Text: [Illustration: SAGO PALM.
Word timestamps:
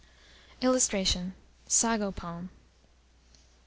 [Illustration: 0.63 1.35
SAGO 1.67 2.11
PALM. 2.11 2.49